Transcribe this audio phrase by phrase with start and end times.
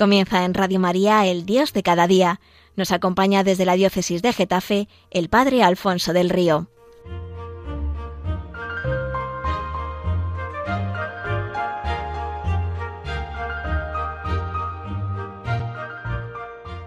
[0.00, 2.40] Comienza en Radio María el Dios de cada día.
[2.74, 6.68] Nos acompaña desde la diócesis de Getafe el Padre Alfonso del Río.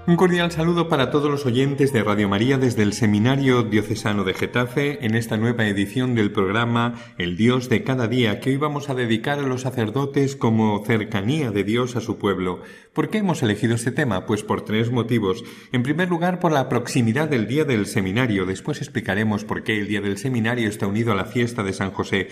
[0.06, 4.34] Un cordial saludo para todos los oyentes de Radio María desde el Seminario Diocesano de
[4.34, 8.90] Getafe en esta nueva edición del programa El Dios de cada día que hoy vamos
[8.90, 12.62] a dedicar a los sacerdotes como cercanía de Dios a su pueblo.
[12.92, 14.26] ¿Por qué hemos elegido este tema?
[14.26, 15.42] Pues por tres motivos.
[15.72, 18.46] En primer lugar, por la proximidad del Día del Seminario.
[18.46, 21.92] Después explicaremos por qué el Día del Seminario está unido a la fiesta de San
[21.92, 22.28] José.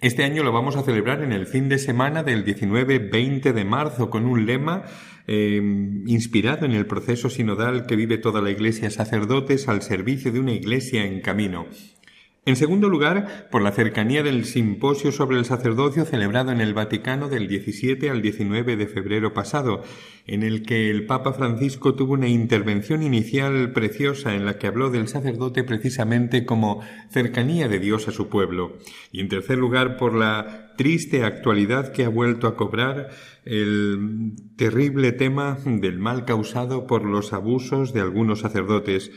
[0.00, 4.08] Este año lo vamos a celebrar en el fin de semana del 19-20 de marzo
[4.08, 4.84] con un lema
[5.26, 5.60] eh,
[6.06, 10.52] inspirado en el proceso sinodal que vive toda la Iglesia, sacerdotes al servicio de una
[10.52, 11.66] Iglesia en camino.
[12.46, 17.28] En segundo lugar, por la cercanía del simposio sobre el sacerdocio celebrado en el Vaticano
[17.28, 19.82] del 17 al 19 de febrero pasado,
[20.26, 24.88] en el que el Papa Francisco tuvo una intervención inicial preciosa en la que habló
[24.88, 26.80] del sacerdote precisamente como
[27.10, 28.78] cercanía de Dios a su pueblo.
[29.12, 33.10] Y en tercer lugar, por la triste actualidad que ha vuelto a cobrar
[33.44, 39.12] el terrible tema del mal causado por los abusos de algunos sacerdotes,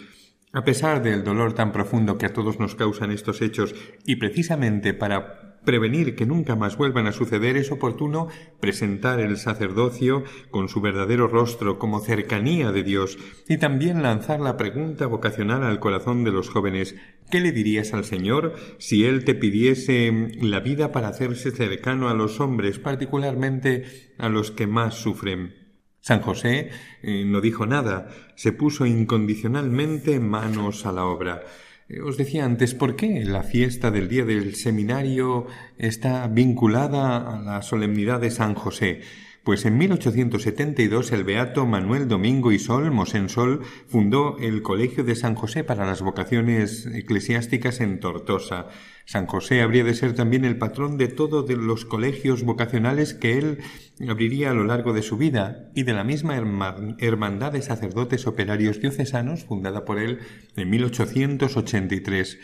[0.54, 4.94] a pesar del dolor tan profundo que a todos nos causan estos hechos, y precisamente
[4.94, 8.28] para prevenir que nunca más vuelvan a suceder, es oportuno
[8.60, 14.58] presentar el sacerdocio con su verdadero rostro como cercanía de Dios y también lanzar la
[14.58, 16.95] pregunta vocacional al corazón de los jóvenes
[17.32, 22.14] ¿Qué le dirías al Señor si Él te pidiese la vida para hacerse cercano a
[22.14, 23.86] los hombres, particularmente
[24.20, 25.62] a los que más sufren?
[26.04, 26.70] San José
[27.02, 31.44] eh, no dijo nada, se puso incondicionalmente manos a la obra.
[31.88, 37.42] Eh, os decía antes, ¿por qué la fiesta del día del seminario está vinculada a
[37.42, 39.00] la solemnidad de San José?
[39.45, 45.36] Pues en 1872 el beato Manuel Domingo y Sol, Mosensol, fundó el Colegio de San
[45.36, 48.67] José para las vocaciones eclesiásticas en Tortosa.
[49.05, 53.59] San José habría de ser también el patrón de todos los colegios vocacionales que él
[54.08, 58.80] abriría a lo largo de su vida y de la misma Hermandad de Sacerdotes Operarios
[58.80, 60.19] Diocesanos fundada por él
[60.55, 62.39] en 1883.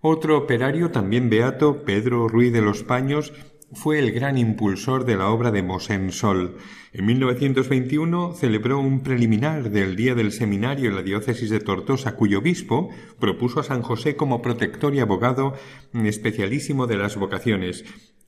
[0.00, 3.32] Otro operario, también beato, Pedro Ruiz de los Paños,
[3.72, 6.56] fue el gran impulsor de la obra de Mosén Sol.
[6.92, 12.38] En 1921 celebró un preliminar del Día del Seminario en la diócesis de Tortosa, cuyo
[12.38, 15.54] obispo propuso a San José como protector y abogado
[15.92, 17.84] especialísimo de las vocaciones.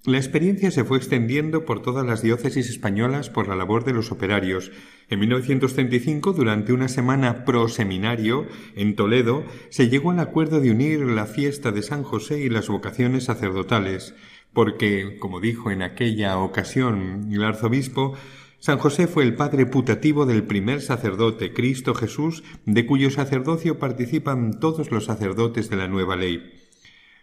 [0.06, 4.12] La experiencia se fue extendiendo por todas las diócesis españolas por la labor de los
[4.12, 4.70] operarios.
[5.08, 11.00] En 1935, durante una semana pro seminario en Toledo, se llegó al acuerdo de unir
[11.00, 14.14] la fiesta de San José y las vocaciones sacerdotales
[14.56, 18.14] porque, como dijo en aquella ocasión el arzobispo,
[18.58, 24.58] San José fue el padre putativo del primer sacerdote, Cristo Jesús, de cuyo sacerdocio participan
[24.58, 26.54] todos los sacerdotes de la nueva ley.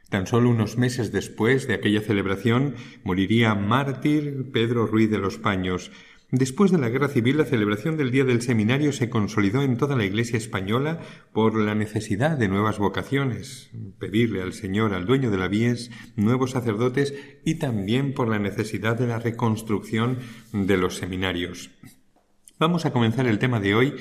[0.10, 5.92] Tan solo unos meses después de aquella celebración moriría mártir Pedro Ruiz de los Paños,
[6.36, 9.96] Después de la Guerra Civil, la celebración del Día del Seminario se consolidó en toda
[9.96, 11.00] la Iglesia española
[11.32, 16.50] por la necesidad de nuevas vocaciones, pedirle al Señor, al dueño de la vies, nuevos
[16.50, 17.14] sacerdotes
[17.46, 20.18] y también por la necesidad de la reconstrucción
[20.52, 21.70] de los seminarios.
[22.58, 23.94] Vamos a comenzar el tema de hoy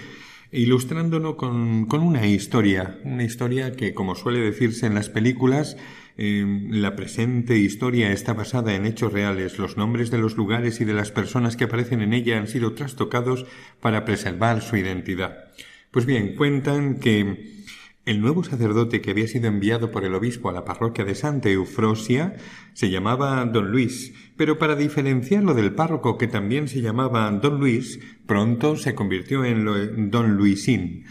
[0.52, 5.76] ilustrándonos con, con una historia, una historia que, como suele decirse en las películas,
[6.16, 9.58] la presente historia está basada en hechos reales.
[9.58, 12.74] Los nombres de los lugares y de las personas que aparecen en ella han sido
[12.74, 13.46] trastocados
[13.80, 15.52] para preservar su identidad.
[15.90, 17.62] Pues bien, cuentan que
[18.04, 21.50] el nuevo sacerdote que había sido enviado por el obispo a la parroquia de Santa
[21.50, 22.34] Eufrosia
[22.72, 28.00] se llamaba Don Luis, pero para diferenciarlo del párroco que también se llamaba Don Luis,
[28.26, 31.04] pronto se convirtió en Don Luisín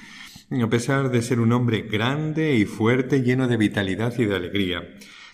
[0.59, 4.83] a pesar de ser un hombre grande y fuerte, lleno de vitalidad y de alegría.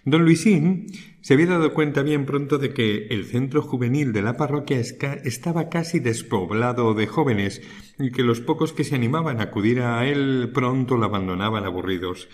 [0.06, 0.88] Don Luisín
[1.22, 5.70] se había dado cuenta bien pronto de que el centro juvenil de la parroquia estaba
[5.70, 7.62] casi despoblado de jóvenes
[8.00, 12.30] y que los pocos que se animaban a acudir a él pronto lo abandonaban aburridos.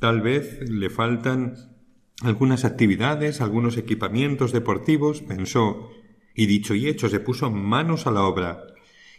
[0.00, 1.54] Tal vez le faltan
[2.22, 5.90] algunas actividades, algunos equipamientos deportivos, pensó,
[6.34, 8.71] y dicho y hecho se puso manos a la obra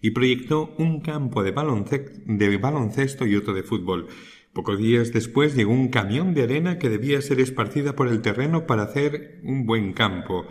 [0.03, 4.07] y proyectó un campo de, baloncesto y otro de fútbol.
[4.51, 8.67] Pocos días después llegó un camión de arena que debía ser esparcida por el terreno
[8.67, 10.45] para hacer un buen campo.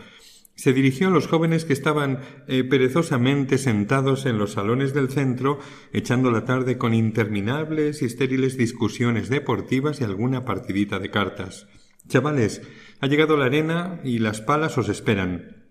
[0.55, 5.59] Se dirigió a los jóvenes que estaban eh, perezosamente sentados en los salones del centro,
[5.93, 11.69] echando la tarde con interminables y estériles discusiones deportivas y alguna partidita de cartas.
[12.09, 12.63] Chavales,
[13.01, 15.62] ha llegado la arena y las palas os esperan.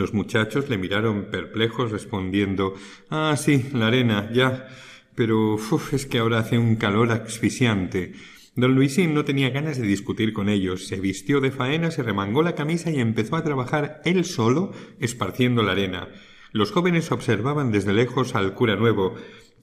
[0.00, 2.72] Los muchachos le miraron perplejos respondiendo
[3.10, 4.66] Ah, sí, la arena, ya.
[5.14, 8.14] Pero uf, es que ahora hace un calor asfixiante.
[8.56, 10.86] Don Luisín no tenía ganas de discutir con ellos.
[10.86, 15.62] Se vistió de faena, se remangó la camisa y empezó a trabajar él solo, esparciendo
[15.62, 16.08] la arena.
[16.52, 19.16] Los jóvenes observaban desde lejos al cura nuevo,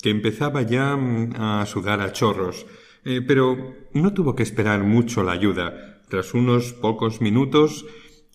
[0.04, 2.68] que empezaba ya mm, a sudar a chorros.
[3.06, 6.04] Eh, pero no tuvo que esperar mucho la ayuda.
[6.10, 7.88] Tras unos pocos minutos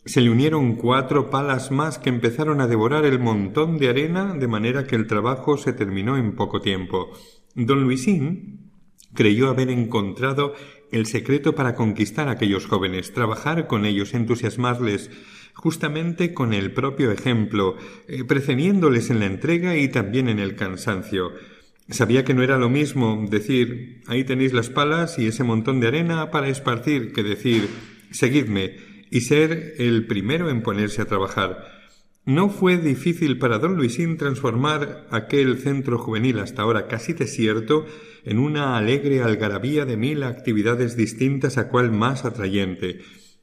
[0.05, 4.49] se le unieron cuatro palas más que empezaron a devorar el montón de arena de
[4.49, 7.13] manera que el trabajo se terminó en poco tiempo.
[7.55, 8.73] Don Luisín
[9.15, 10.55] creyó haber encontrado
[10.91, 15.11] el secreto para conquistar a aquellos jóvenes, trabajar con ellos, entusiasmarles,
[15.55, 17.77] justamente con el propio ejemplo,
[18.09, 21.33] eh, precediéndoles en la entrega y también en el cansancio.
[21.89, 25.89] Sabía que no era lo mismo decir ahí tenéis las palas y ese montón de
[25.89, 27.69] arena para esparcir que decir
[28.11, 31.69] seguidme y ser el primero en ponerse a trabajar.
[32.25, 37.85] No fue difícil para don Luisín transformar aquel centro juvenil hasta ahora casi desierto
[38.25, 43.01] en una alegre algarabía de mil actividades distintas a cual más atrayente.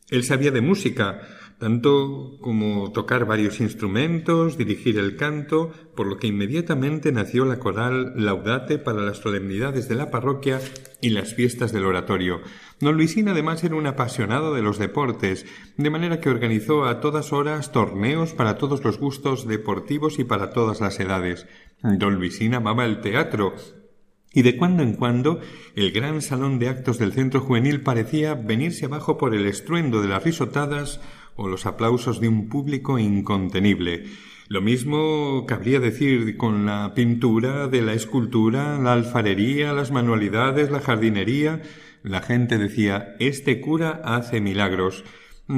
[0.09, 1.21] Él sabía de música,
[1.59, 8.13] tanto como tocar varios instrumentos, dirigir el canto, por lo que inmediatamente nació la coral
[8.15, 10.61] Laudate para las solemnidades de la parroquia
[11.01, 12.41] y las fiestas del oratorio.
[12.79, 15.45] Don Luisín además era un apasionado de los deportes,
[15.75, 20.51] de manera que organizó a todas horas torneos para todos los gustos deportivos y para
[20.51, 21.45] todas las edades.
[21.83, 23.53] Don Luisín amaba el teatro,
[24.31, 25.41] y de cuando en cuando
[25.75, 30.07] el gran salón de actos del centro juvenil parecía venirse abajo por el estruendo de
[30.07, 31.01] las risotadas
[31.39, 34.03] o los aplausos de un público incontenible.
[34.49, 40.81] Lo mismo cabría decir con la pintura, de la escultura, la alfarería, las manualidades, la
[40.81, 41.61] jardinería.
[42.03, 45.03] La gente decía Este cura hace milagros.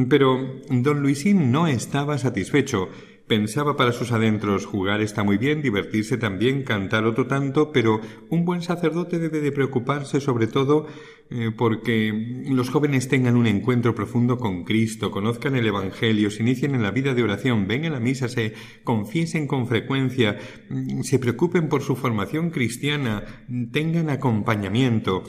[0.10, 2.90] Pero don Luisín no estaba satisfecho.
[3.28, 8.44] Pensaba para sus adentros jugar está muy bien, divertirse también, cantar otro tanto, pero un
[8.44, 10.88] buen sacerdote debe de preocuparse sobre todo
[11.34, 16.76] eh, porque los jóvenes tengan un encuentro profundo con Cristo, conozcan el Evangelio, se inicien
[16.76, 20.38] en la vida de oración, vengan a misa, se confiesen con frecuencia,
[20.70, 23.24] mm, se preocupen por su formación cristiana,
[23.72, 25.24] tengan acompañamiento.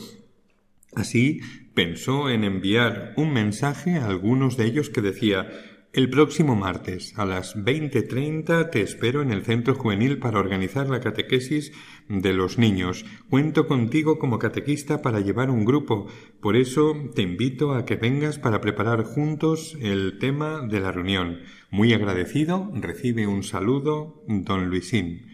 [0.95, 1.41] Así
[1.73, 5.49] pensó en enviar un mensaje a algunos de ellos que decía
[5.93, 11.01] el próximo martes a las 20.30 te espero en el Centro Juvenil para organizar la
[11.01, 11.73] catequesis
[12.09, 13.05] de los niños.
[13.29, 16.07] Cuento contigo como catequista para llevar un grupo.
[16.41, 21.41] Por eso te invito a que vengas para preparar juntos el tema de la reunión.
[21.71, 25.27] Muy agradecido, recibe un saludo, don Luisín.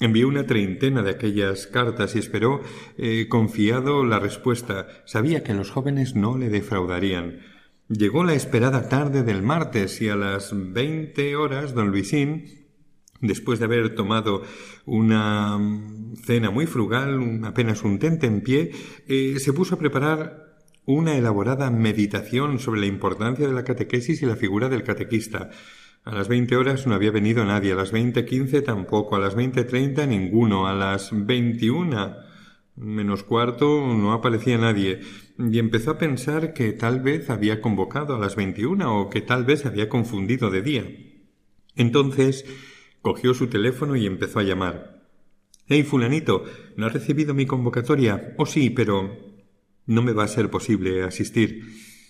[0.00, 2.62] Envió una treintena de aquellas cartas y esperó
[2.98, 4.88] eh, confiado la respuesta.
[5.04, 7.53] Sabía que los jóvenes no le defraudarían.
[7.88, 12.66] Llegó la esperada tarde del martes y a las veinte horas don Luisín,
[13.20, 14.42] después de haber tomado
[14.86, 15.58] una
[16.24, 18.72] cena muy frugal, apenas un tente en pie,
[19.06, 24.26] eh, se puso a preparar una elaborada meditación sobre la importancia de la catequesis y
[24.26, 25.50] la figura del catequista.
[26.04, 29.34] A las veinte horas no había venido nadie, a las veinte quince tampoco, a las
[29.34, 32.16] veinte treinta ninguno, a las veintiuna
[32.76, 35.00] menos cuarto no aparecía nadie
[35.38, 39.44] y empezó a pensar que tal vez había convocado a las veintiuna o que tal
[39.44, 40.84] vez había confundido de día.
[41.76, 42.44] Entonces
[43.02, 45.08] cogió su teléfono y empezó a llamar.
[45.66, 46.44] Hey, fulanito,
[46.76, 48.34] ¿no has recibido mi convocatoria?
[48.36, 49.16] Oh, sí, pero
[49.86, 51.62] no me va a ser posible asistir.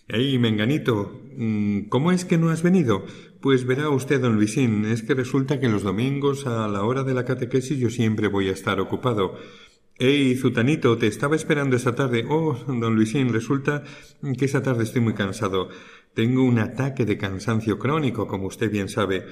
[0.07, 3.07] Hey, menganito, mm, ¿cómo es que no has venido?
[3.41, 7.15] Pues verá usted, don Luisín, es que resulta que los domingos a la hora de
[7.15, 9.39] la catequesis yo siempre voy a estar ocupado.
[9.97, 12.25] Hey, Zutanito, te estaba esperando esa tarde.
[12.29, 13.85] Oh, don Luisín, resulta
[14.37, 15.69] que esa tarde estoy muy cansado.
[16.15, 19.25] Tengo un ataque de cansancio crónico, como usted bien sabe.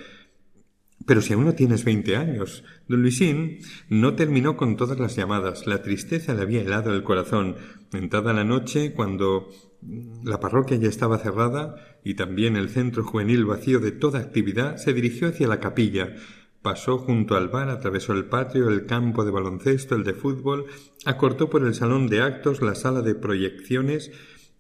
[1.04, 2.62] Pero si aún no tienes veinte años.
[2.87, 5.66] Don Luisín no terminó con todas las llamadas.
[5.66, 7.57] La tristeza le había helado el corazón.
[7.92, 9.49] Entrada la noche, cuando
[10.23, 14.92] la parroquia ya estaba cerrada y también el centro juvenil vacío de toda actividad, se
[14.92, 16.14] dirigió hacia la capilla.
[16.62, 20.66] Pasó junto al bar, atravesó el patio, el campo de baloncesto, el de fútbol,
[21.04, 24.12] acortó por el salón de actos, la sala de proyecciones,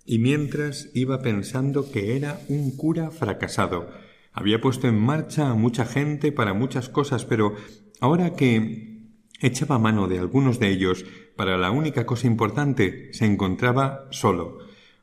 [0.04, 3.88] y mientras iba pensando que era un cura fracasado.
[4.32, 7.54] Había puesto en marcha a mucha gente para muchas cosas, pero
[8.00, 8.92] ahora que
[9.40, 11.04] echaba mano de algunos de ellos
[11.36, 14.58] para la única cosa importante, se encontraba solo.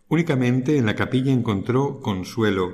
[0.09, 2.73] Únicamente en la capilla encontró consuelo,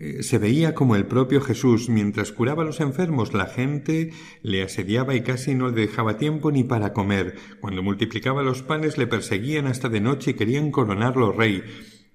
[0.00, 4.12] eh, se veía como el propio Jesús, mientras curaba a los enfermos, la gente
[4.42, 7.34] le asediaba y casi no le dejaba tiempo ni para comer.
[7.60, 11.64] Cuando multiplicaba los panes le perseguían hasta de noche y querían coronarlo rey.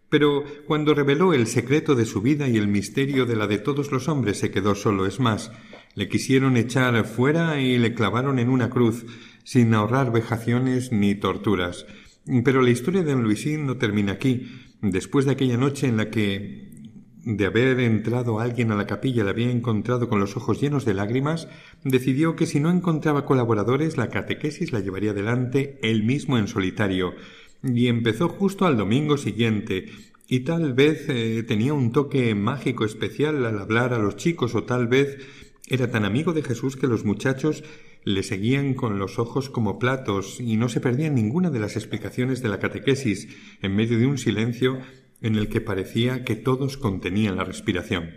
[0.07, 3.91] Pero cuando reveló el secreto de su vida y el misterio de la de todos
[3.91, 5.05] los hombres se quedó solo.
[5.05, 5.51] Es más,
[5.95, 9.05] le quisieron echar fuera y le clavaron en una cruz,
[9.43, 11.85] sin ahorrar vejaciones ni torturas.
[12.45, 14.47] Pero la historia de Luisín no termina aquí.
[14.81, 16.72] Después de aquella noche en la que
[17.25, 20.93] de haber entrado alguien a la capilla le había encontrado con los ojos llenos de
[20.93, 21.47] lágrimas,
[21.83, 27.13] decidió que si no encontraba colaboradores la catequesis la llevaría adelante él mismo en solitario,
[27.63, 29.85] y empezó justo al domingo siguiente,
[30.27, 34.63] y tal vez eh, tenía un toque mágico especial al hablar a los chicos, o
[34.63, 35.17] tal vez
[35.67, 37.63] era tan amigo de Jesús que los muchachos
[38.05, 42.41] le seguían con los ojos como platos y no se perdían ninguna de las explicaciones
[42.41, 43.29] de la catequesis.
[43.61, 44.79] En medio de un silencio
[45.23, 48.11] en el que parecía que todos contenían la respiración.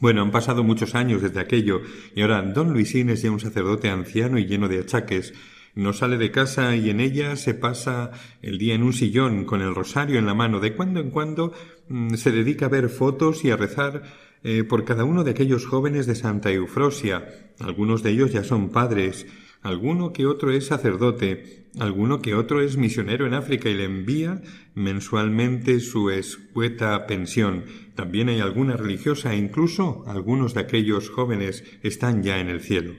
[0.00, 1.80] Bueno, han pasado muchos años desde aquello,
[2.14, 5.32] y ahora don Luisín es ya un sacerdote anciano y lleno de achaques.
[5.74, 8.10] No sale de casa y en ella se pasa
[8.42, 10.60] el día en un sillón con el rosario en la mano.
[10.60, 11.52] De cuando en cuando
[11.88, 14.02] mm, se dedica a ver fotos y a rezar
[14.44, 17.52] eh, por cada uno de aquellos jóvenes de Santa Eufrosia.
[17.58, 19.26] Algunos de ellos ya son padres,
[19.62, 24.42] alguno que otro es sacerdote, alguno que otro es misionero en África y le envía
[24.74, 27.64] mensualmente su escueta pensión.
[27.94, 32.94] También hay alguna religiosa e incluso algunos de aquellos jóvenes están ya en el cielo.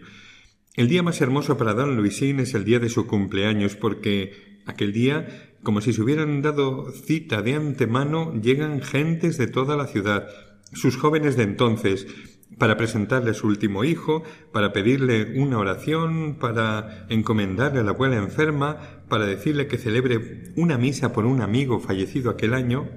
[0.76, 4.92] El día más hermoso para don Luisín es el día de su cumpleaños porque aquel
[4.92, 10.28] día, como si se hubieran dado cita de antemano, llegan gentes de toda la ciudad,
[10.74, 12.08] sus jóvenes de entonces,
[12.58, 18.18] para presentarle a su último hijo, para pedirle una oración, para encomendarle a la abuela
[18.18, 18.78] enferma,
[19.10, 22.90] para decirle que celebre una misa por un amigo fallecido aquel año,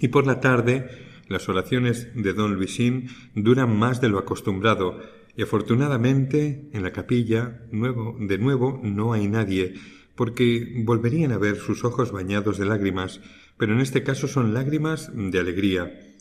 [0.00, 0.88] y por la tarde
[1.28, 5.00] las oraciones de don Luisín duran más de lo acostumbrado,
[5.36, 9.74] y afortunadamente en la capilla nuevo, de nuevo no hay nadie,
[10.14, 13.20] porque volverían a ver sus ojos bañados de lágrimas,
[13.56, 16.13] pero en este caso son lágrimas de alegría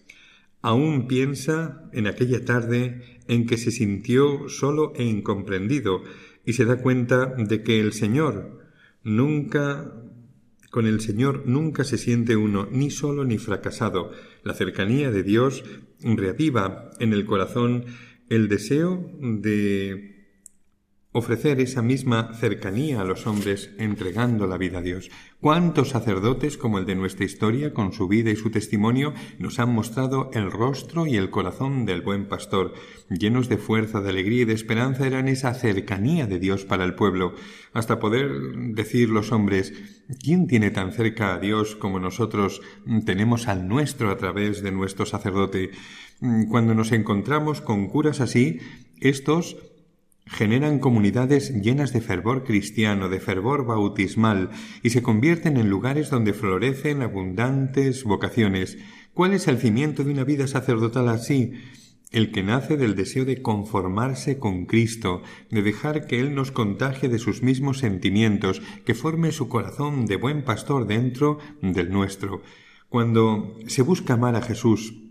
[0.63, 6.03] Aún piensa en aquella tarde en que se sintió solo e incomprendido
[6.45, 8.59] y se da cuenta de que el Señor
[9.03, 9.91] nunca
[10.71, 14.11] con el Señor nunca se siente uno ni solo ni fracasado.
[14.43, 15.65] La cercanía de Dios
[16.01, 17.83] reaviva en el corazón
[18.29, 20.12] el deseo de
[21.13, 25.11] ofrecer esa misma cercanía a los hombres entregando la vida a Dios.
[25.39, 29.73] ¿Cuántos sacerdotes como el de nuestra historia, con su vida y su testimonio, nos han
[29.73, 32.73] mostrado el rostro y el corazón del buen pastor?
[33.09, 36.95] Llenos de fuerza, de alegría y de esperanza eran esa cercanía de Dios para el
[36.95, 37.35] pueblo,
[37.73, 38.31] hasta poder
[38.73, 39.73] decir los hombres,
[40.21, 42.61] ¿quién tiene tan cerca a Dios como nosotros
[43.05, 45.71] tenemos al nuestro a través de nuestro sacerdote?
[46.49, 48.59] Cuando nos encontramos con curas así,
[48.99, 49.57] estos
[50.25, 54.49] generan comunidades llenas de fervor cristiano, de fervor bautismal,
[54.81, 58.77] y se convierten en lugares donde florecen abundantes vocaciones.
[59.13, 61.53] ¿Cuál es el cimiento de una vida sacerdotal así?
[62.11, 67.09] El que nace del deseo de conformarse con Cristo, de dejar que Él nos contagie
[67.09, 72.41] de sus mismos sentimientos, que forme su corazón de buen pastor dentro del nuestro.
[72.87, 75.02] Cuando se busca amar a Jesús,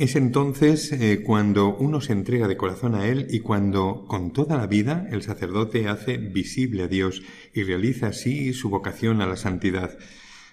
[0.00, 4.56] es entonces eh, cuando uno se entrega de corazón a Él y cuando con toda
[4.56, 9.36] la vida el sacerdote hace visible a Dios y realiza así su vocación a la
[9.36, 9.98] santidad.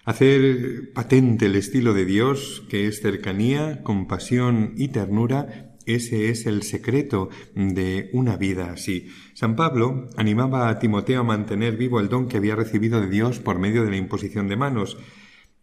[0.04, 6.64] Hacer patente el estilo de Dios, que es cercanía, compasión y ternura, ese es el
[6.64, 9.08] secreto de una vida así.
[9.34, 13.40] San Pablo animaba a Timoteo a mantener vivo el don que había recibido de Dios
[13.40, 14.98] por medio de la imposición de manos.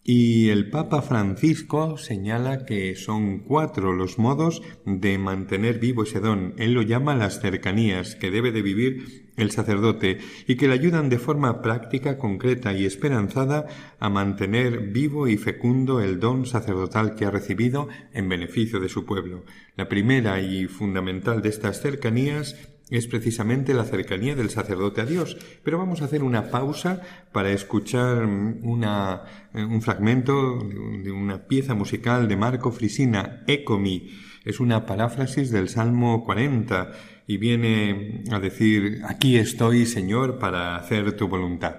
[0.07, 6.53] Y el Papa Francisco señala que son cuatro los modos de mantener vivo ese don.
[6.59, 11.09] Él lo llama las cercanías que debe de vivir el sacerdote y que le ayudan
[11.09, 13.67] de forma práctica, concreta y esperanzada
[13.99, 19.07] a mantener vivo y fecundo el don sacerdotal que ha recibido en beneficio de su
[19.07, 19.45] pueblo.
[19.75, 25.37] La primera y fundamental de estas cercanías es precisamente la cercanía del sacerdote a Dios.
[25.63, 29.23] Pero vamos a hacer una pausa para escuchar una,
[29.55, 34.11] un fragmento de una pieza musical de Marco Frisina, Ecomi.
[34.45, 36.93] Es una paráfrasis del Salmo 40
[37.27, 41.77] y viene a decir, aquí estoy, Señor, para hacer tu voluntad.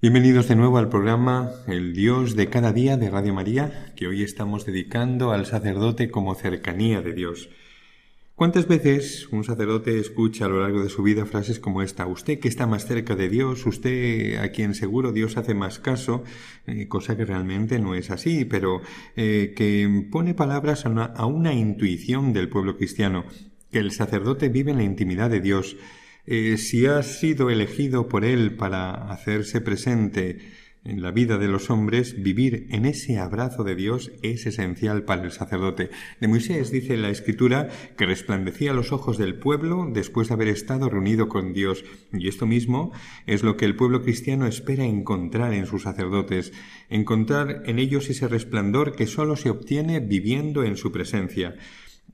[0.00, 4.22] Bienvenidos de nuevo al programa El Dios de cada día de Radio María, que hoy
[4.22, 7.50] estamos dedicando al sacerdote como cercanía de Dios.
[8.36, 12.06] ¿Cuántas veces un sacerdote escucha a lo largo de su vida frases como esta?
[12.06, 16.22] Usted que está más cerca de Dios, usted a quien seguro Dios hace más caso,
[16.68, 18.80] eh, cosa que realmente no es así, pero
[19.16, 23.24] eh, que pone palabras a una, a una intuición del pueblo cristiano,
[23.72, 25.76] que el sacerdote vive en la intimidad de Dios,
[26.30, 30.38] eh, si ha sido elegido por Él para hacerse presente
[30.84, 35.24] en la vida de los hombres, vivir en ese abrazo de Dios es esencial para
[35.24, 35.90] el sacerdote.
[36.20, 40.88] De Moisés dice la Escritura que resplandecía los ojos del pueblo después de haber estado
[40.88, 41.84] reunido con Dios.
[42.12, 42.92] Y esto mismo
[43.26, 46.52] es lo que el pueblo cristiano espera encontrar en sus sacerdotes,
[46.88, 51.56] encontrar en ellos ese resplandor que sólo se obtiene viviendo en su presencia.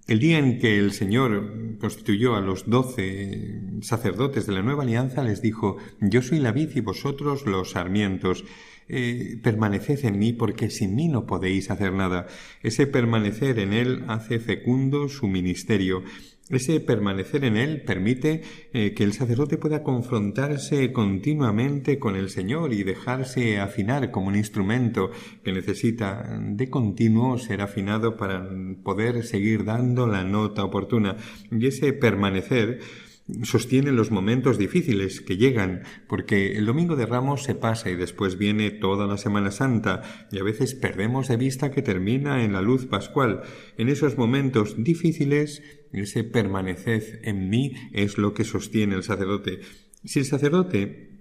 [0.07, 5.25] El día en que el Señor constituyó a los doce sacerdotes de la nueva alianza,
[5.25, 8.45] les dijo, Yo soy la vid y vosotros los sarmientos.
[8.87, 12.27] Eh, permaneced en mí porque sin mí no podéis hacer nada.
[12.63, 16.03] Ese permanecer en Él hace fecundo su ministerio.
[16.51, 18.43] Ese permanecer en Él permite
[18.75, 24.37] eh, que el sacerdote pueda confrontarse continuamente con el Señor y dejarse afinar como un
[24.37, 25.11] instrumento
[25.43, 28.47] que necesita de continuo ser afinado para
[28.83, 31.17] poder seguir dando la nota oportuna.
[31.51, 32.81] Y ese permanecer
[33.43, 38.37] sostiene los momentos difíciles que llegan, porque el domingo de Ramos se pasa y después
[38.37, 42.61] viene toda la Semana Santa, y a veces perdemos de vista que termina en la
[42.61, 43.43] luz pascual.
[43.79, 49.61] En esos momentos difíciles, ese permaneced en mí es lo que sostiene el sacerdote.
[50.05, 51.14] Si el sacerdote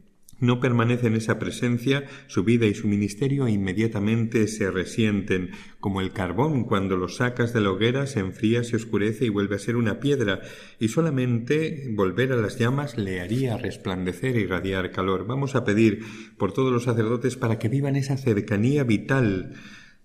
[0.43, 6.11] no permanece en esa presencia, su vida y su ministerio inmediatamente se resienten, como el
[6.11, 9.77] carbón cuando lo sacas de la hoguera se enfría, se oscurece y vuelve a ser
[9.77, 10.41] una piedra,
[10.79, 15.25] y solamente volver a las llamas le haría resplandecer y irradiar calor.
[15.25, 16.01] Vamos a pedir
[16.37, 19.53] por todos los sacerdotes para que vivan esa cercanía vital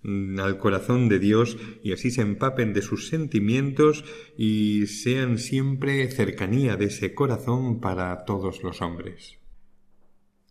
[0.03, 4.05] mm, al corazón de Dios y así se empapen de sus sentimientos
[4.37, 9.38] y sean siempre cercanía de ese corazón para todos los hombres.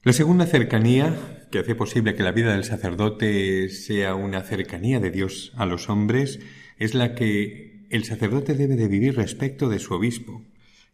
[0.08, 1.14] La segunda cercanía,
[1.50, 5.90] que hace posible que la vida del sacerdote sea una cercanía de Dios a los
[5.90, 6.40] hombres,
[6.78, 10.42] es la que el sacerdote debe de vivir respecto de su obispo.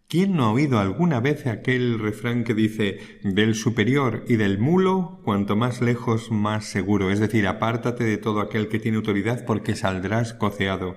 [0.09, 5.21] ¿Quién no ha oído alguna vez aquel refrán que dice del superior y del mulo,
[5.23, 7.13] cuanto más lejos, más seguro?
[7.13, 10.97] Es decir, apártate de todo aquel que tiene autoridad porque saldrás coceado.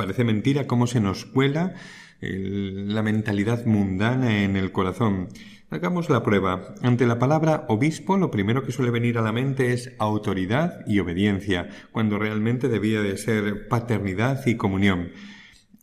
[0.00, 1.74] Parece mentira cómo se nos cuela
[2.22, 5.28] la mentalidad mundana en el corazón.
[5.68, 6.74] Hagamos la prueba.
[6.80, 11.00] Ante la palabra obispo, lo primero que suele venir a la mente es autoridad y
[11.00, 15.10] obediencia, cuando realmente debía de ser paternidad y comunión.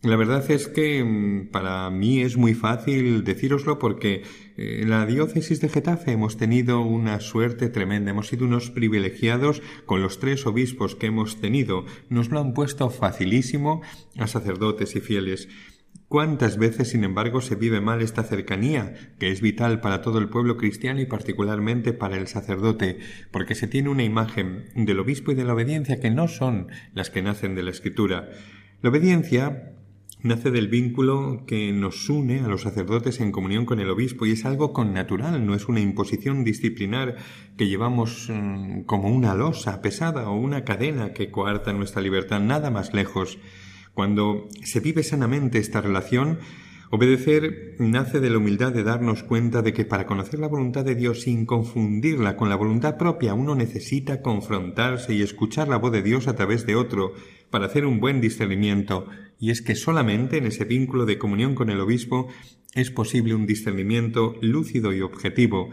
[0.04, 4.22] La verdad es que mm, para mí es muy fácil decíroslo porque
[4.56, 9.64] eh, en la diócesis de Getafe hemos tenido una suerte tremenda, hemos sido unos privilegiados
[9.88, 13.82] con los tres obispos que hemos tenido, nos lo han puesto facilísimo
[14.18, 15.50] a sacerdotes y fieles.
[16.08, 20.30] ¿Cuántas veces, sin embargo, se vive mal esta cercanía, que es vital para todo el
[20.30, 23.00] pueblo cristiano y particularmente para el sacerdote,
[23.32, 27.10] porque se tiene una imagen del obispo y de la obediencia que no son las
[27.10, 28.30] que nacen de la escritura?
[28.82, 29.74] La obediencia
[30.24, 34.32] nace del vínculo que nos une a los sacerdotes en comunión con el obispo y
[34.32, 37.16] es algo connatural, no es una imposición disciplinar
[37.56, 42.72] que llevamos mm, como una losa pesada o una cadena que coarta nuestra libertad, nada
[42.72, 43.38] más lejos.
[43.94, 46.40] Cuando se vive sanamente esta relación,
[46.90, 50.96] obedecer nace de la humildad de darnos cuenta de que para conocer la voluntad de
[50.96, 56.02] Dios sin confundirla con la voluntad propia uno necesita confrontarse y escuchar la voz de
[56.02, 57.14] Dios a través de otro
[57.50, 59.08] para hacer un buen discernimiento,
[59.40, 62.28] y es que solamente en ese vínculo de comunión con el obispo
[62.74, 65.70] es posible un discernimiento lúcido y objetivo,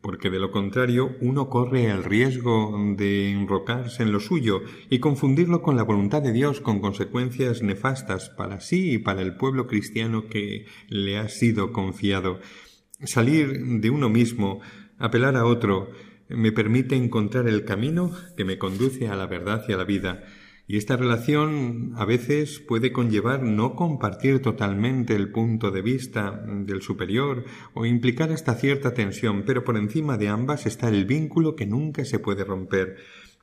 [0.00, 5.62] porque de lo contrario uno corre el riesgo de enrocarse en lo suyo y confundirlo
[5.62, 10.28] con la voluntad de Dios con consecuencias nefastas para sí y para el pueblo cristiano
[10.28, 12.40] que le ha sido confiado.
[13.04, 14.60] Salir de uno mismo,
[14.98, 15.90] apelar a otro,
[16.28, 20.24] me permite encontrar el camino que me conduce a la verdad y a la vida,
[20.70, 26.82] y esta relación a veces puede conllevar no compartir totalmente el punto de vista del
[26.82, 31.64] superior o implicar hasta cierta tensión, pero por encima de ambas está el vínculo que
[31.64, 32.98] nunca se puede romper.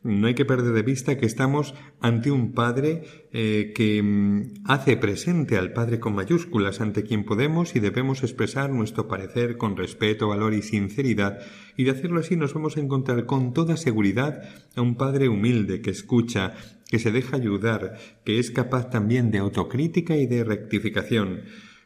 [0.06, 4.98] No hay que perder de vista que estamos ante un Padre eh, que mm, hace
[4.98, 10.28] presente al Padre con mayúsculas, ante quien podemos y debemos expresar nuestro parecer con respeto,
[10.28, 11.40] valor y sinceridad,
[11.76, 14.44] y de hacerlo así nos vamos a encontrar con toda seguridad
[14.76, 16.54] a un Padre humilde que escucha,
[16.88, 21.42] que se deja ayudar, que es capaz también de autocrítica y de rectificación.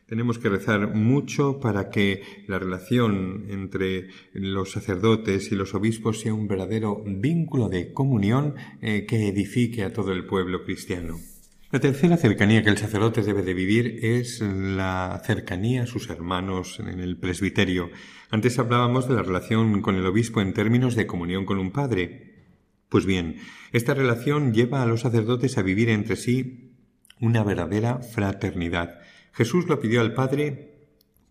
[0.09, 6.33] Tenemos que rezar mucho para que la relación entre los sacerdotes y los obispos sea
[6.33, 11.19] un verdadero vínculo de comunión eh, que edifique a todo el pueblo cristiano.
[11.71, 16.79] La tercera cercanía que el sacerdote debe de vivir es la cercanía a sus hermanos
[16.79, 17.91] en el presbiterio.
[18.31, 22.33] Antes hablábamos de la relación con el obispo en términos de comunión con un padre.
[22.89, 23.35] Pues bien,
[23.73, 26.73] esta relación lleva a los sacerdotes a vivir entre sí
[27.19, 28.99] una verdadera fraternidad.
[29.33, 30.69] Jesús lo pidió al Padre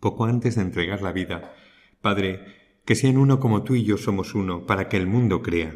[0.01, 1.55] poco antes de entregar la vida.
[2.01, 2.45] Padre,
[2.85, 5.75] que sean uno como tú y yo somos uno, para que el mundo crea.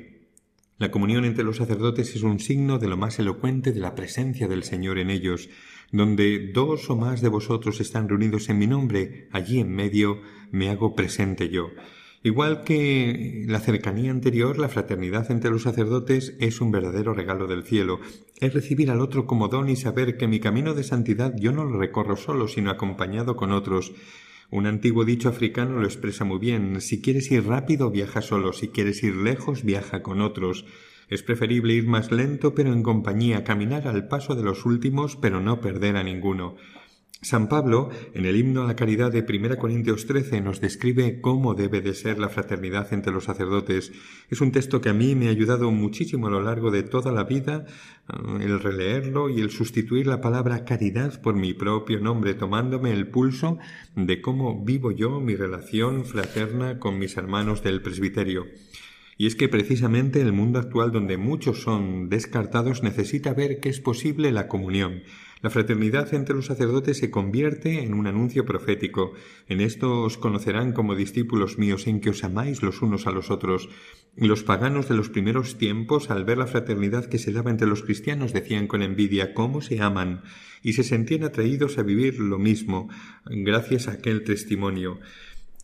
[0.78, 4.48] La comunión entre los sacerdotes es un signo de lo más elocuente de la presencia
[4.48, 5.48] del Señor en ellos,
[5.92, 10.70] donde dos o más de vosotros están reunidos en mi nombre, allí en medio me
[10.70, 11.68] hago presente yo.
[12.24, 17.64] Igual que la cercanía anterior, la fraternidad entre los sacerdotes es un verdadero regalo del
[17.64, 17.98] cielo.
[18.38, 21.64] Es recibir al otro como don y saber que mi camino de santidad yo no
[21.64, 23.92] lo recorro solo, sino acompañado con otros.
[24.52, 26.80] Un antiguo dicho africano lo expresa muy bien.
[26.80, 28.52] Si quieres ir rápido, viaja solo.
[28.52, 30.64] Si quieres ir lejos, viaja con otros.
[31.08, 35.40] Es preferible ir más lento, pero en compañía, caminar al paso de los últimos, pero
[35.40, 36.56] no perder a ninguno.
[37.22, 41.54] San Pablo, en el himno a la caridad de 1 Corintios 13, nos describe cómo
[41.54, 43.92] debe de ser la fraternidad entre los sacerdotes.
[44.28, 47.12] Es un texto que a mí me ha ayudado muchísimo a lo largo de toda
[47.12, 47.64] la vida,
[48.08, 53.06] eh, el releerlo y el sustituir la palabra caridad por mi propio nombre, tomándome el
[53.06, 53.56] pulso
[53.94, 58.46] de cómo vivo yo mi relación fraterna con mis hermanos del presbiterio.
[59.16, 63.78] Y es que precisamente el mundo actual donde muchos son descartados necesita ver que es
[63.78, 65.02] posible la comunión,
[65.42, 69.12] la fraternidad entre los sacerdotes se convierte en un anuncio profético.
[69.48, 73.31] En esto os conocerán como discípulos míos, en que os amáis los unos a los
[73.31, 73.68] otros.
[74.14, 77.83] Los paganos de los primeros tiempos, al ver la fraternidad que se daba entre los
[77.83, 80.22] cristianos, decían con envidia cómo se aman,
[80.62, 82.88] y se sentían atraídos a vivir lo mismo,
[83.26, 85.00] gracias a aquel testimonio.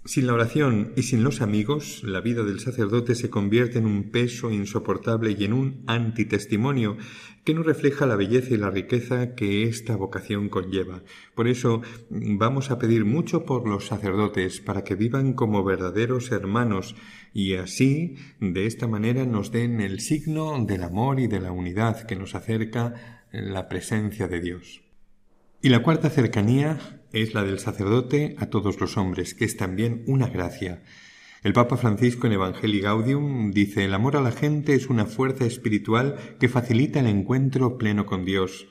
[0.05, 4.11] Sin la oración y sin los amigos, la vida del sacerdote se convierte en un
[4.11, 6.97] peso insoportable y en un antitestimonio
[7.45, 11.03] que no refleja la belleza y la riqueza que esta vocación conlleva.
[11.35, 16.95] Por eso vamos a pedir mucho por los sacerdotes para que vivan como verdaderos hermanos
[17.35, 22.07] y así, de esta manera, nos den el signo del amor y de la unidad
[22.07, 24.81] que nos acerca la presencia de Dios.
[25.61, 30.03] Y la cuarta cercanía es la del sacerdote a todos los hombres, que es también
[30.07, 30.83] una gracia.
[31.43, 35.45] El Papa Francisco en Evangelii Gaudium dice el amor a la gente es una fuerza
[35.45, 38.67] espiritual que facilita el encuentro pleno con Dios.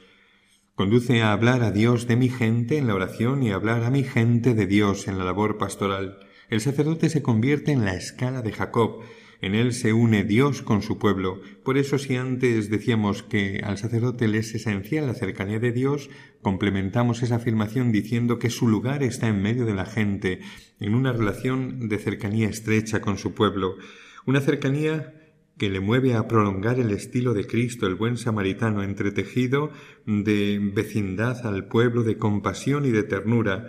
[0.76, 3.90] Conduce a hablar a Dios de mi gente en la oración y a hablar a
[3.90, 6.20] mi gente de Dios en la labor pastoral.
[6.50, 9.02] El sacerdote se convierte en la escala de Jacob,
[9.42, 11.42] en él se une Dios con su pueblo.
[11.64, 16.10] Por eso si antes decíamos que al sacerdote le es esencial la cercanía de Dios,
[16.42, 20.42] complementamos esa afirmación diciendo que su lugar está en medio de la gente,
[20.80, 23.76] en una relación de cercanía estrecha con su pueblo,
[24.26, 25.14] una cercanía
[25.58, 29.72] que le mueve a prolongar el estilo de Cristo, el buen samaritano, entretejido
[30.06, 33.68] de vecindad al pueblo, de compasión y de ternura,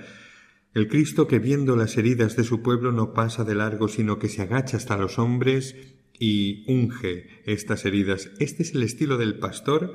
[0.74, 4.28] el Cristo que viendo las heridas de su pueblo no pasa de largo, sino que
[4.28, 5.74] se agacha hasta los hombres
[6.18, 8.30] y unge estas heridas.
[8.38, 9.94] Este es el estilo del pastor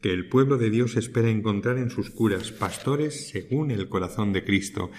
[0.00, 4.44] que el pueblo de Dios espera encontrar en sus curas, pastores según el corazón de
[4.44, 4.90] Cristo.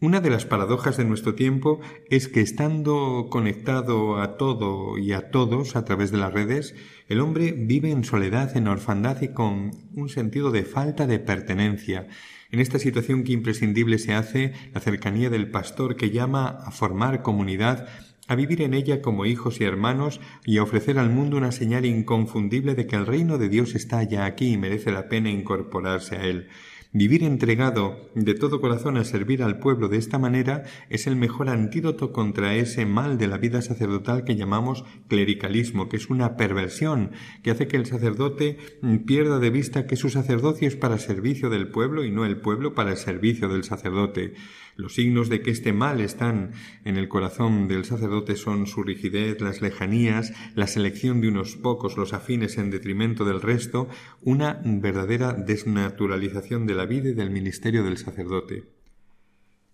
[0.00, 1.80] Una de las paradojas de nuestro tiempo
[2.10, 6.74] es que estando conectado a todo y a todos a través de las redes,
[7.08, 12.08] el hombre vive en soledad, en orfandad y con un sentido de falta de pertenencia.
[12.52, 17.22] En esta situación que imprescindible se hace la cercanía del pastor que llama a formar
[17.22, 17.88] comunidad,
[18.28, 21.86] a vivir en ella como hijos y hermanos y a ofrecer al mundo una señal
[21.86, 26.16] inconfundible de que el reino de Dios está ya aquí y merece la pena incorporarse
[26.16, 26.48] a él.
[26.94, 31.48] Vivir entregado de todo corazón a servir al pueblo de esta manera es el mejor
[31.48, 37.12] antídoto contra ese mal de la vida sacerdotal que llamamos clericalismo, que es una perversión
[37.42, 38.58] que hace que el sacerdote
[39.06, 42.74] pierda de vista que su sacerdocio es para servicio del pueblo y no el pueblo
[42.74, 44.34] para el servicio del sacerdote.
[44.76, 46.52] Los signos de que este mal están
[46.84, 51.96] en el corazón del sacerdote son su rigidez, las lejanías, la selección de unos pocos,
[51.96, 53.88] los afines en detrimento del resto,
[54.22, 58.64] una verdadera desnaturalización de la vida y del ministerio del sacerdote.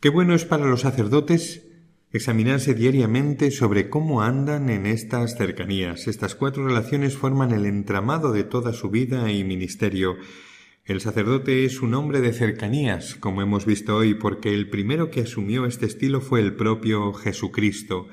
[0.00, 1.64] Qué bueno es para los sacerdotes
[2.12, 6.06] examinarse diariamente sobre cómo andan en estas cercanías.
[6.08, 10.16] Estas cuatro relaciones forman el entramado de toda su vida y ministerio
[10.88, 15.20] el sacerdote es un hombre de cercanías, como hemos visto hoy, porque el primero que
[15.20, 18.08] asumió este estilo fue el propio Jesucristo.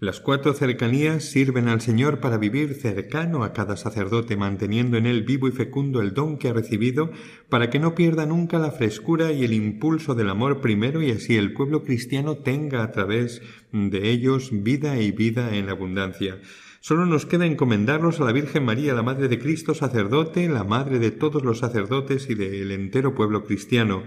[0.00, 5.22] Las cuatro cercanías sirven al Señor para vivir cercano a cada sacerdote, manteniendo en él
[5.22, 7.12] vivo y fecundo el don que ha recibido,
[7.48, 11.36] para que no pierda nunca la frescura y el impulso del amor primero y así
[11.36, 16.40] el pueblo cristiano tenga a través de ellos vida y vida en abundancia.
[16.86, 21.00] Solo nos queda encomendarlos a la Virgen María, la Madre de Cristo, sacerdote, la Madre
[21.00, 24.04] de todos los sacerdotes y del entero pueblo cristiano,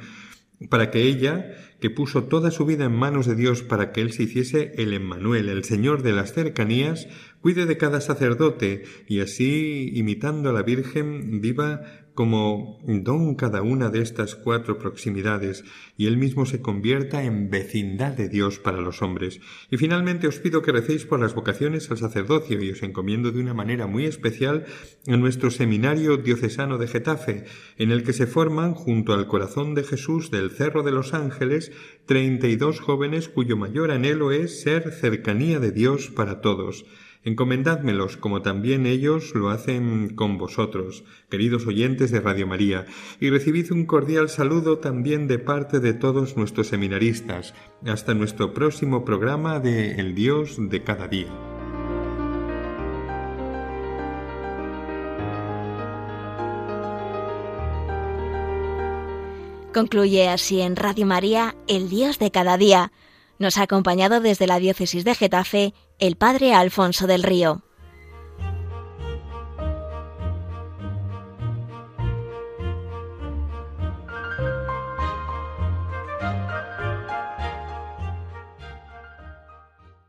[0.69, 4.13] para que ella, que puso toda su vida en manos de Dios para que él
[4.13, 7.09] se hiciese el Emmanuel, el Señor de las cercanías,
[7.41, 11.81] cuide de cada sacerdote y así, imitando a la Virgen, viva
[12.19, 15.63] como don cada una de estas cuatro proximidades
[15.95, 19.39] y él mismo se convierta en vecindad de Dios para los hombres.
[19.71, 23.39] Y finalmente os pido que recéis por las vocaciones al sacerdocio y os encomiendo de
[23.39, 24.65] una manera muy especial
[25.07, 27.45] a nuestro seminario diocesano de Getafe,
[27.77, 31.71] en el que se forman, junto al corazón de Jesús del Cerro de los Ángeles,
[32.05, 36.83] treinta y dos jóvenes cuyo mayor anhelo es ser cercanía de Dios para todos.
[37.23, 42.85] Encomendádmelos como también ellos lo hacen con vosotros, queridos oyentes de Radio María,
[43.19, 47.53] y recibid un cordial saludo también de parte de todos nuestros seminaristas.
[47.85, 51.27] Hasta nuestro próximo programa de El Dios de cada día.
[59.73, 62.91] Concluye así en Radio María El Dios de cada día
[63.39, 67.61] nos ha acompañado desde la diócesis de Getafe el padre Alfonso del Río.